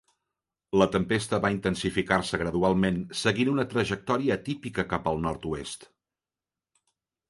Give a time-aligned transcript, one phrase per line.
[0.81, 5.91] La tempesta va intensificar-se gradualment seguint una trajectòria atípica cap al nord-oest.